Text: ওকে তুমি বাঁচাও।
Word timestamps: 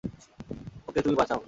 ওকে 0.87 0.99
তুমি 1.01 1.15
বাঁচাও। 1.15 1.39